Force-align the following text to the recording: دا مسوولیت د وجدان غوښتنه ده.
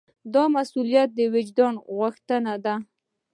دا 0.33 0.43
مسوولیت 0.55 1.09
د 1.15 1.19
وجدان 1.33 1.73
غوښتنه 1.97 2.53
ده. 2.65 2.75